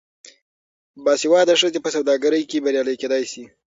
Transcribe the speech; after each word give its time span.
باسواده 1.03 1.53
ښځې 1.61 1.79
په 1.83 1.89
سوداګرۍ 1.95 2.43
کې 2.49 2.63
بریالۍ 2.65 2.95
کیدی 3.01 3.23
شي. 3.31 3.43